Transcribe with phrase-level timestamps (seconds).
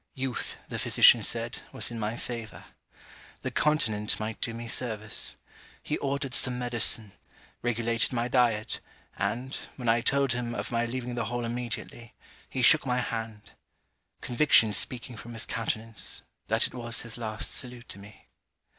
[0.15, 2.65] Youth, the physician said, was in my favour.
[3.43, 5.35] The continent might do me service.
[5.83, 7.11] He ordered some medicine;
[7.61, 8.79] regulated my diet;
[9.19, 12.15] and, when I told him of my leaving the Hall immediately,
[12.49, 13.51] he shook my hand:
[14.21, 18.27] Conviction speaking from his countenance, that it was his last salute to me.